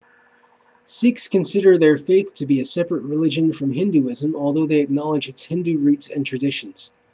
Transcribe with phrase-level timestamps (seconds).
[0.83, 5.43] sikhs consider their faith to be a separate religion from hinduism though they acknowledge its
[5.43, 6.91] hindu roots and traditions